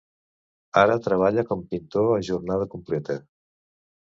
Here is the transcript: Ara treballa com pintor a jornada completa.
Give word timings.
Ara 0.81 0.95
treballa 1.07 1.45
com 1.51 1.61
pintor 1.75 2.09
a 2.15 2.25
jornada 2.31 2.69
completa. 2.75 3.19